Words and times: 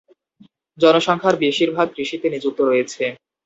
জনসংখ্যার 0.77 1.35
বেশিরভাগ 1.43 1.87
কৃষিতে 1.95 2.27
নিযুক্ত 2.29 2.59
রয়েছে। 2.63 3.03